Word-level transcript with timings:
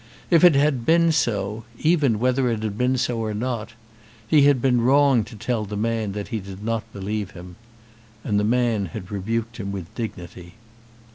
If 0.31 0.43
it 0.43 0.55
had 0.55 0.83
been 0.83 1.11
so, 1.11 1.63
even 1.77 2.17
whether 2.17 2.49
it 2.49 2.63
had 2.63 2.75
been 2.75 2.97
so 2.97 3.19
or 3.19 3.35
not, 3.35 3.73
he 4.27 4.45
had 4.47 4.59
been 4.59 4.81
wrong 4.81 5.23
to 5.25 5.35
tell 5.35 5.63
the 5.63 5.77
man 5.77 6.13
that 6.13 6.29
he 6.29 6.39
did 6.39 6.63
not 6.65 6.91
believe 6.91 7.29
him. 7.37 7.55
And 8.23 8.39
the 8.39 8.43
man 8.43 8.87
had 8.87 9.11
rebuked 9.11 9.57
him 9.57 9.71
with 9.71 9.93
dignity. 9.93 10.55